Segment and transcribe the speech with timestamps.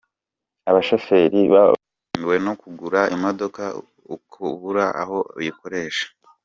[0.69, 3.63] Abashoferi babangamiwe no kugura imodoka
[4.15, 6.05] ukabura aho uyikoresha.